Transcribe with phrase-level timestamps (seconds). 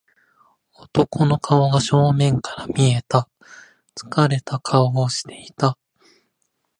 [0.73, 3.29] 男の顔が正面から見えた。
[3.95, 5.77] 疲れた顔をしていた。